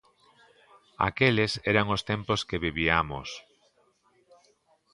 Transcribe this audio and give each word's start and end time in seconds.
Aqueles 1.09 1.51
eran 1.71 1.87
os 1.95 2.01
tempos 2.11 2.39
que 2.49 2.61
viviamos. 2.65 3.29